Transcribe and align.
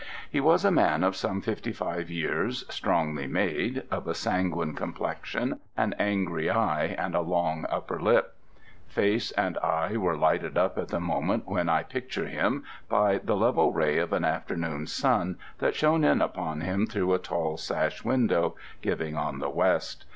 He 0.31 0.39
was 0.39 0.65
a 0.65 0.71
man 0.71 1.03
of 1.03 1.15
some 1.15 1.41
fifty 1.41 1.71
five 1.71 2.09
years, 2.09 2.65
strongly 2.73 3.27
made, 3.27 3.83
of 3.91 4.07
a 4.07 4.15
sanguine 4.15 4.73
complexion, 4.73 5.59
an 5.77 5.93
angry 5.99 6.49
eye, 6.49 6.95
and 6.97 7.13
a 7.13 7.21
long 7.21 7.67
upper 7.69 8.01
lip. 8.01 8.33
Face 8.87 9.29
and 9.33 9.59
eye 9.59 9.97
were 9.97 10.17
lighted 10.17 10.57
up 10.57 10.79
at 10.79 10.87
the 10.87 10.99
moment 10.99 11.43
when 11.47 11.69
I 11.69 11.83
picture 11.83 12.25
him 12.25 12.63
by 12.89 13.19
the 13.19 13.35
level 13.35 13.71
ray 13.73 13.99
of 13.99 14.11
an 14.11 14.25
afternoon 14.25 14.87
sun 14.87 15.37
that 15.59 15.75
shone 15.75 16.03
in 16.03 16.19
upon 16.19 16.61
him 16.61 16.87
through 16.87 17.13
a 17.13 17.19
tall 17.19 17.57
sash 17.57 18.03
window, 18.03 18.55
giving 18.81 19.15
on 19.15 19.37
the 19.37 19.51
west. 19.51 20.07